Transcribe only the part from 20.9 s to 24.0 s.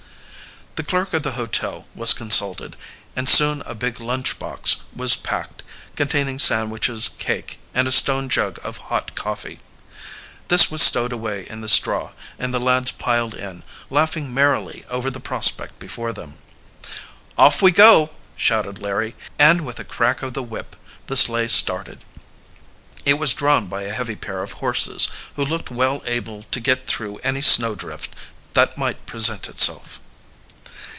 the sleigh started. It was drawn by a